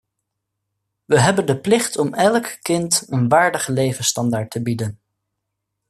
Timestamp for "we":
1.05-1.19